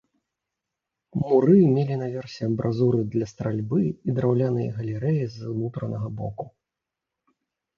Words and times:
Муры 1.23 1.57
мелі 1.75 1.95
на 2.03 2.07
версе 2.15 2.41
амбразуры 2.49 3.01
для 3.17 3.25
стральбы 3.33 3.81
і 3.91 4.09
драўляныя 4.21 4.69
галерэі 4.79 5.23
з 5.35 5.53
унутранага 5.53 6.07
боку. 6.23 6.45